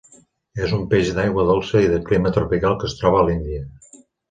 És 0.67 0.71
un 0.77 0.87
peix 0.93 1.11
d'aigua 1.17 1.43
dolça 1.51 1.83
i 1.87 1.91
de 1.93 2.01
clima 2.09 2.33
tropical 2.39 2.81
que 2.83 2.91
es 2.91 2.99
troba 3.03 3.23
a 3.23 3.29
l'Índia. 3.31 3.63